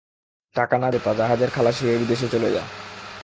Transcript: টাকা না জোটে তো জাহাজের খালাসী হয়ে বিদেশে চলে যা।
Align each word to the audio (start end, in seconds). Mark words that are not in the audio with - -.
টাকা 0.55 0.75
না 0.77 0.87
জোটে 0.93 1.05
তো 1.05 1.11
জাহাজের 1.19 1.49
খালাসী 1.49 1.81
হয়ে 1.85 1.97
বিদেশে 1.97 2.27
চলে 2.29 2.49
যা। 2.55 2.63